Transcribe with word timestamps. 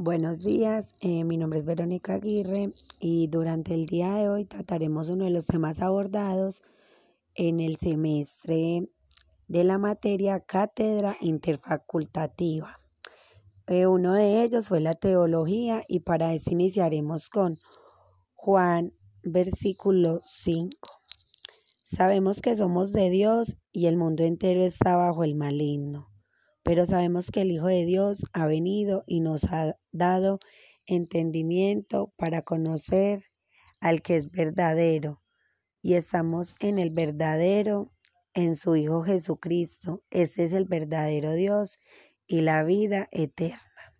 Buenos 0.00 0.44
días, 0.44 0.86
eh, 1.00 1.24
mi 1.24 1.36
nombre 1.36 1.58
es 1.58 1.64
Verónica 1.64 2.14
Aguirre 2.14 2.72
y 3.00 3.26
durante 3.26 3.74
el 3.74 3.86
día 3.86 4.14
de 4.14 4.28
hoy 4.28 4.44
trataremos 4.44 5.10
uno 5.10 5.24
de 5.24 5.32
los 5.32 5.46
temas 5.46 5.82
abordados 5.82 6.62
en 7.34 7.58
el 7.58 7.78
semestre 7.78 8.88
de 9.48 9.64
la 9.64 9.76
materia 9.78 10.38
Cátedra 10.38 11.16
Interfacultativa. 11.20 12.80
Eh, 13.66 13.88
uno 13.88 14.14
de 14.14 14.44
ellos 14.44 14.68
fue 14.68 14.78
la 14.78 14.94
teología 14.94 15.82
y 15.88 15.98
para 15.98 16.32
eso 16.32 16.52
iniciaremos 16.52 17.28
con 17.28 17.58
Juan 18.36 18.92
versículo 19.24 20.20
5. 20.28 20.78
Sabemos 21.82 22.40
que 22.40 22.56
somos 22.56 22.92
de 22.92 23.10
Dios 23.10 23.56
y 23.72 23.86
el 23.86 23.96
mundo 23.96 24.22
entero 24.22 24.62
está 24.62 24.94
bajo 24.94 25.24
el 25.24 25.34
maligno 25.34 26.08
pero 26.68 26.84
sabemos 26.84 27.30
que 27.30 27.40
el 27.40 27.50
Hijo 27.50 27.68
de 27.68 27.86
Dios 27.86 28.26
ha 28.34 28.44
venido 28.44 29.02
y 29.06 29.20
nos 29.20 29.44
ha 29.44 29.78
dado 29.90 30.38
entendimiento 30.84 32.12
para 32.18 32.42
conocer 32.42 33.24
al 33.80 34.02
que 34.02 34.16
es 34.16 34.30
verdadero. 34.30 35.22
Y 35.80 35.94
estamos 35.94 36.54
en 36.60 36.78
el 36.78 36.90
verdadero, 36.90 37.90
en 38.34 38.54
su 38.54 38.76
Hijo 38.76 39.02
Jesucristo. 39.02 40.02
Ese 40.10 40.44
es 40.44 40.52
el 40.52 40.66
verdadero 40.66 41.32
Dios 41.32 41.80
y 42.26 42.42
la 42.42 42.62
vida 42.64 43.08
eterna. 43.12 43.94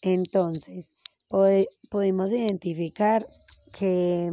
Entonces, 0.00 0.90
podemos 1.28 2.32
identificar 2.32 3.28
que 3.70 4.32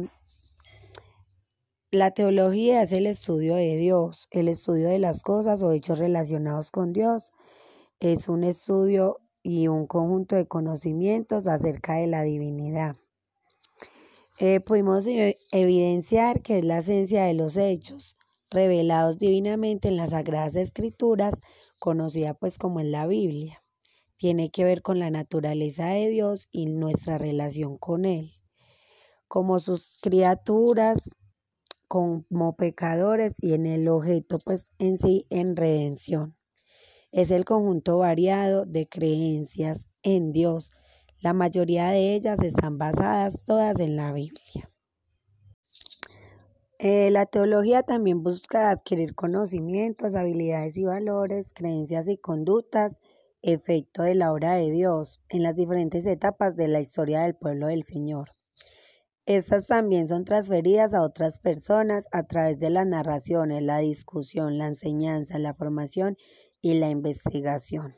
la 1.92 2.10
teología 2.10 2.82
es 2.82 2.90
el 2.90 3.06
estudio 3.06 3.54
de 3.54 3.76
Dios, 3.76 4.26
el 4.32 4.48
estudio 4.48 4.88
de 4.88 4.98
las 4.98 5.22
cosas 5.22 5.62
o 5.62 5.70
hechos 5.70 6.00
relacionados 6.00 6.72
con 6.72 6.92
Dios 6.92 7.32
es 8.10 8.28
un 8.28 8.42
estudio 8.42 9.20
y 9.44 9.68
un 9.68 9.86
conjunto 9.86 10.34
de 10.34 10.48
conocimientos 10.48 11.46
acerca 11.46 11.94
de 11.94 12.08
la 12.08 12.22
divinidad. 12.22 12.96
Eh, 14.38 14.58
pudimos 14.58 15.06
e-, 15.06 15.38
evidenciar 15.52 16.42
que 16.42 16.58
es 16.58 16.64
la 16.64 16.78
esencia 16.78 17.24
de 17.26 17.34
los 17.34 17.56
hechos 17.56 18.16
revelados 18.50 19.18
divinamente 19.18 19.86
en 19.86 19.96
las 19.96 20.10
Sagradas 20.10 20.56
Escrituras, 20.56 21.34
conocida 21.78 22.34
pues 22.34 22.58
como 22.58 22.80
en 22.80 22.90
la 22.90 23.06
Biblia. 23.06 23.62
Tiene 24.16 24.50
que 24.50 24.64
ver 24.64 24.82
con 24.82 24.98
la 24.98 25.10
naturaleza 25.10 25.90
de 25.90 26.08
Dios 26.08 26.48
y 26.50 26.66
nuestra 26.66 27.18
relación 27.18 27.78
con 27.78 28.04
Él. 28.04 28.32
Como 29.28 29.60
sus 29.60 29.98
criaturas, 30.02 31.10
como 31.86 32.56
pecadores 32.56 33.34
y 33.38 33.54
en 33.54 33.66
el 33.66 33.86
objeto 33.86 34.38
pues 34.38 34.72
en 34.78 34.98
sí 34.98 35.26
en 35.30 35.54
redención 35.56 36.36
es 37.12 37.30
el 37.30 37.44
conjunto 37.44 37.98
variado 37.98 38.64
de 38.64 38.88
creencias 38.88 39.86
en 40.02 40.32
Dios. 40.32 40.72
La 41.20 41.34
mayoría 41.34 41.88
de 41.90 42.14
ellas 42.14 42.40
están 42.42 42.78
basadas 42.78 43.44
todas 43.44 43.78
en 43.78 43.96
la 43.96 44.12
Biblia. 44.12 44.70
Eh, 46.78 47.12
la 47.12 47.26
teología 47.26 47.84
también 47.84 48.24
busca 48.24 48.70
adquirir 48.70 49.14
conocimientos, 49.14 50.16
habilidades 50.16 50.76
y 50.76 50.84
valores, 50.84 51.52
creencias 51.54 52.08
y 52.08 52.16
conductas, 52.16 52.96
efecto 53.42 54.02
de 54.02 54.16
la 54.16 54.32
obra 54.32 54.54
de 54.54 54.70
Dios 54.70 55.20
en 55.28 55.44
las 55.44 55.54
diferentes 55.54 56.06
etapas 56.06 56.56
de 56.56 56.66
la 56.66 56.80
historia 56.80 57.22
del 57.22 57.36
pueblo 57.36 57.68
del 57.68 57.84
Señor. 57.84 58.32
Estas 59.26 59.66
también 59.66 60.08
son 60.08 60.24
transferidas 60.24 60.94
a 60.94 61.02
otras 61.02 61.38
personas 61.38 62.04
a 62.10 62.24
través 62.24 62.58
de 62.58 62.70
las 62.70 62.86
narraciones, 62.86 63.62
la 63.62 63.78
discusión, 63.78 64.58
la 64.58 64.66
enseñanza, 64.66 65.38
la 65.38 65.54
formación 65.54 66.16
y 66.62 66.74
la 66.74 66.88
investigación. 66.88 67.96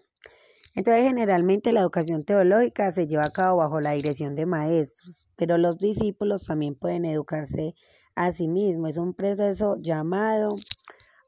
Entonces, 0.75 1.05
generalmente 1.05 1.73
la 1.73 1.81
educación 1.81 2.25
teológica 2.25 2.91
se 2.91 3.07
lleva 3.07 3.27
a 3.27 3.31
cabo 3.31 3.59
bajo 3.59 3.81
la 3.81 3.93
dirección 3.93 4.34
de 4.34 4.47
maestros, 4.47 5.29
pero 5.37 5.57
los 5.57 5.79
discípulos 5.79 6.47
también 6.47 6.75
pueden 6.75 7.05
educarse 7.05 7.77
a 8.17 8.33
sí 8.33 8.48
mismos. 8.48 8.91
Es 8.91 8.98
un 8.98 9.15
proceso 9.15 9.77
llamado 9.80 10.57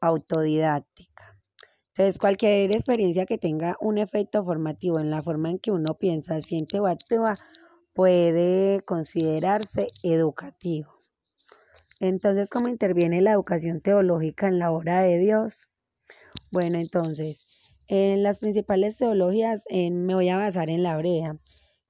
autodidáctica. 0.00 1.38
Entonces, 1.88 2.18
cualquier 2.18 2.72
experiencia 2.72 3.24
que 3.24 3.38
tenga 3.38 3.76
un 3.80 3.98
efecto 3.98 4.44
formativo 4.44 4.98
en 4.98 5.10
la 5.10 5.22
forma 5.22 5.50
en 5.50 5.58
que 5.58 5.70
uno 5.70 5.94
piensa, 5.94 6.40
siente 6.42 6.80
o 6.80 6.86
actúa 6.86 7.38
puede 7.94 8.82
considerarse 8.84 9.88
educativo. 10.02 10.92
Entonces, 12.00 12.50
¿cómo 12.50 12.68
interviene 12.68 13.22
la 13.22 13.32
educación 13.32 13.80
teológica 13.80 14.48
en 14.48 14.58
la 14.58 14.70
obra 14.72 15.00
de 15.00 15.18
Dios? 15.18 15.68
Bueno, 16.56 16.78
entonces, 16.78 17.46
en 17.86 18.22
las 18.22 18.38
principales 18.38 18.96
teologías 18.96 19.60
me 19.70 20.14
voy 20.14 20.30
a 20.30 20.38
basar 20.38 20.70
en 20.70 20.82
la 20.82 20.94
hebrea, 20.94 21.36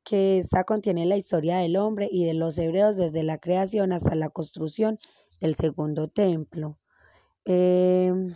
que 0.03 0.39
esta 0.39 0.65
contiene 0.65 1.07
la 1.07 1.17
historia 1.17 1.59
del 1.59 1.77
hombre 1.77 2.09
y 2.11 2.25
de 2.25 2.35
los 2.35 2.59
hebreos 2.59 2.97
desde 2.97 3.23
la 3.23 3.39
creación 3.39 3.93
hasta 3.93 4.17
la 4.17 4.29
construcción 4.29 4.99
del 5.41 5.55
segundo 5.55 6.09
templo. 6.09 6.81
Em, 7.45 8.35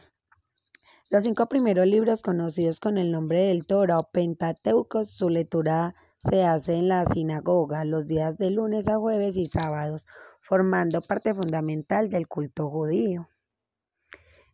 los 1.09 1.25
cinco 1.25 1.49
primeros 1.49 1.89
libros 1.89 2.23
conocidos 2.23 2.79
con 2.79 2.97
el 2.97 3.11
nombre 3.11 3.41
del 3.41 3.67
Torah 3.67 3.99
o 3.99 4.09
Pentateuco, 4.13 5.05
su 5.05 5.31
lectura 5.31 5.97
se 6.31 6.45
hace 6.45 6.77
en 6.77 6.87
la 6.87 7.07
sinagoga 7.13 7.85
los 7.85 8.07
días 8.07 8.39
de 8.39 8.53
lunes 8.53 8.87
a 8.87 8.99
jueves 8.99 9.35
y 9.35 9.47
sábados, 9.47 10.05
formando 10.43 11.03
parte 11.03 11.35
fundamental 11.35 12.09
del 12.09 12.29
culto 12.29 12.71
judío. 12.71 13.29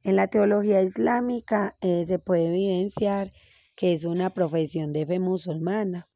En 0.06 0.14
la 0.14 0.28
teología 0.28 0.82
islámica 0.82 1.76
eh, 1.80 2.04
se 2.06 2.20
puede 2.20 2.46
evidenciar 2.46 3.32
que 3.74 3.92
es 3.92 4.04
una 4.04 4.30
profesión 4.30 4.92
de 4.92 5.04
fe 5.04 5.18
musulmana. 5.18 6.08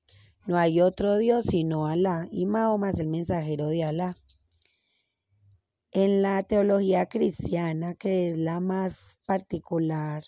No 0.46 0.58
hay 0.58 0.80
otro 0.80 1.18
Dios 1.18 1.46
sino 1.46 1.88
Alá 1.88 2.28
y 2.30 2.46
Mahoma 2.46 2.90
es 2.90 3.00
el 3.00 3.08
mensajero 3.08 3.66
de 3.66 3.82
Alá. 3.82 4.16
En 5.90 6.22
la 6.22 6.40
teología 6.44 7.06
cristiana, 7.06 7.96
que 7.96 8.28
es 8.28 8.38
la 8.38 8.60
más 8.60 8.94
particular 9.26 10.22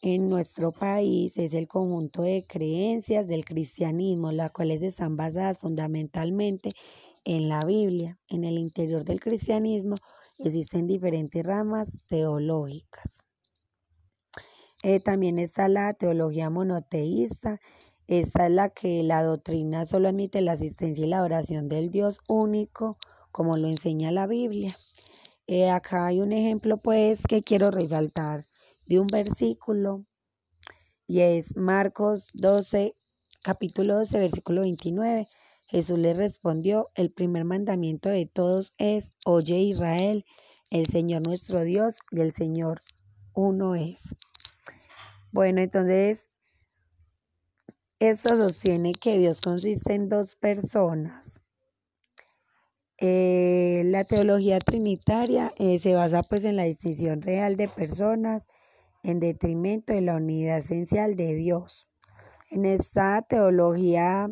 en 0.00 0.30
nuestro 0.30 0.72
país, 0.72 1.36
es 1.36 1.52
el 1.52 1.68
conjunto 1.68 2.22
de 2.22 2.46
creencias 2.48 3.28
del 3.28 3.44
cristianismo, 3.44 4.32
las 4.32 4.52
cuales 4.52 4.80
están 4.80 5.18
basadas 5.18 5.58
fundamentalmente 5.58 6.70
en 7.26 7.50
la 7.50 7.62
Biblia. 7.66 8.18
En 8.26 8.44
el 8.44 8.56
interior 8.56 9.04
del 9.04 9.20
cristianismo 9.20 9.96
Existen 10.38 10.86
diferentes 10.86 11.44
ramas 11.44 11.88
teológicas. 12.08 13.04
Eh, 14.82 15.00
también 15.00 15.38
está 15.38 15.68
la 15.68 15.94
teología 15.94 16.50
monoteísta. 16.50 17.60
Esta 18.06 18.46
es 18.46 18.52
la 18.52 18.68
que 18.68 19.02
la 19.02 19.22
doctrina 19.22 19.86
solo 19.86 20.08
admite 20.08 20.40
la 20.42 20.52
asistencia 20.52 21.04
y 21.04 21.08
la 21.08 21.22
oración 21.22 21.68
del 21.68 21.90
Dios 21.90 22.20
único, 22.28 22.98
como 23.32 23.56
lo 23.56 23.68
enseña 23.68 24.12
la 24.12 24.26
Biblia. 24.26 24.76
Eh, 25.46 25.70
acá 25.70 26.06
hay 26.06 26.20
un 26.20 26.32
ejemplo, 26.32 26.76
pues, 26.76 27.20
que 27.28 27.42
quiero 27.42 27.70
resaltar 27.70 28.46
de 28.86 29.00
un 29.00 29.06
versículo 29.06 30.04
y 31.06 31.20
es 31.20 31.56
Marcos 31.56 32.28
12, 32.34 32.96
capítulo 33.42 33.94
12, 33.94 34.18
versículo 34.18 34.62
29. 34.62 35.28
Jesús 35.66 35.98
le 35.98 36.14
respondió, 36.14 36.90
el 36.94 37.10
primer 37.10 37.44
mandamiento 37.44 38.08
de 38.08 38.26
todos 38.26 38.72
es, 38.78 39.12
oye 39.24 39.58
Israel, 39.58 40.24
el 40.70 40.86
Señor 40.86 41.26
nuestro 41.26 41.62
Dios 41.62 41.94
y 42.10 42.20
el 42.20 42.32
Señor 42.32 42.82
uno 43.34 43.74
es. 43.74 44.14
Bueno, 45.32 45.60
entonces, 45.60 46.28
esto 47.98 48.36
sostiene 48.36 48.92
que 48.92 49.18
Dios 49.18 49.40
consiste 49.40 49.94
en 49.94 50.08
dos 50.08 50.36
personas. 50.36 51.40
Eh, 52.98 53.82
la 53.86 54.04
teología 54.04 54.58
trinitaria 54.58 55.52
eh, 55.58 55.78
se 55.78 55.94
basa 55.94 56.22
pues 56.22 56.44
en 56.44 56.56
la 56.56 56.64
distinción 56.64 57.20
real 57.20 57.56
de 57.56 57.68
personas 57.68 58.46
en 59.02 59.20
detrimento 59.20 59.92
de 59.92 60.00
la 60.00 60.16
unidad 60.16 60.58
esencial 60.58 61.14
de 61.14 61.34
Dios. 61.34 61.86
En 62.50 62.64
esta 62.64 63.20
teología 63.22 64.30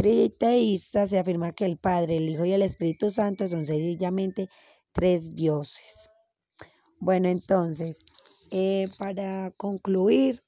triteísta 0.00 1.06
se 1.06 1.18
afirma 1.18 1.52
que 1.52 1.66
el 1.66 1.76
Padre, 1.76 2.16
el 2.16 2.30
Hijo 2.30 2.46
y 2.46 2.52
el 2.54 2.62
Espíritu 2.62 3.10
Santo 3.10 3.46
son 3.48 3.66
sencillamente 3.66 4.48
tres 4.92 5.34
dioses. 5.34 6.08
Bueno, 6.98 7.28
entonces, 7.28 7.98
eh, 8.50 8.88
para 8.98 9.50
concluir, 9.58 10.42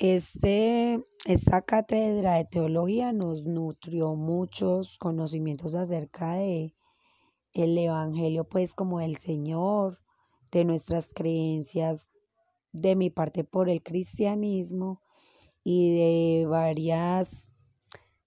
este, 0.00 1.00
esta 1.26 1.62
cátedra 1.62 2.34
de 2.34 2.44
teología 2.44 3.12
nos 3.12 3.44
nutrió 3.44 4.16
muchos 4.16 4.98
conocimientos 4.98 5.76
acerca 5.76 6.34
de 6.34 6.74
el 7.52 7.78
evangelio, 7.78 8.48
pues 8.48 8.74
como 8.74 9.00
el 9.00 9.16
Señor, 9.16 10.00
de 10.50 10.64
nuestras 10.64 11.08
creencias, 11.14 12.10
de 12.72 12.96
mi 12.96 13.10
parte 13.10 13.44
por 13.44 13.68
el 13.68 13.80
cristianismo 13.80 15.00
y 15.62 16.40
de 16.40 16.46
varias 16.46 17.28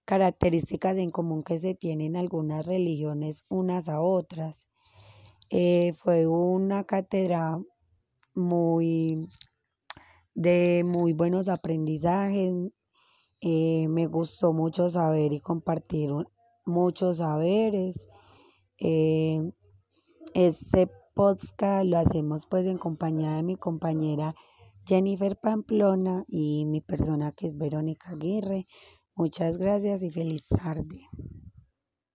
características 0.06 0.96
en 0.96 1.10
común 1.10 1.42
que 1.42 1.58
se 1.58 1.74
tienen 1.74 2.16
algunas 2.16 2.66
religiones 2.66 3.44
unas 3.48 3.88
a 3.88 4.00
otras. 4.00 4.66
Eh, 5.50 5.92
fue 5.98 6.26
una 6.26 6.84
cátedra 6.84 7.60
muy 8.34 9.28
de 10.34 10.84
muy 10.84 11.12
buenos 11.12 11.48
aprendizajes 11.48 12.54
Eh, 13.40 13.86
me 13.88 14.06
gustó 14.06 14.52
mucho 14.54 14.88
saber 14.88 15.32
y 15.32 15.40
compartir 15.40 16.10
muchos 16.64 17.18
saberes. 17.18 18.08
Eh, 18.78 19.52
este 20.34 20.90
podcast 21.14 21.86
lo 21.86 21.98
hacemos 21.98 22.46
pues 22.46 22.66
en 22.66 22.78
compañía 22.78 23.36
de 23.36 23.42
mi 23.42 23.56
compañera 23.56 24.34
Jennifer 24.86 25.36
Pamplona 25.36 26.24
y 26.28 26.64
mi 26.66 26.80
persona 26.80 27.32
que 27.32 27.46
es 27.48 27.56
Verónica 27.58 28.10
Aguirre. 28.10 28.66
Muchas 29.16 29.56
gracias 29.56 30.02
y 30.02 30.10
feliz 30.10 30.46
tarde. 30.46 31.08